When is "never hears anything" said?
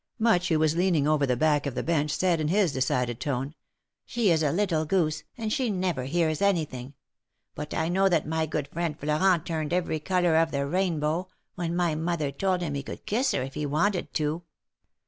5.69-6.95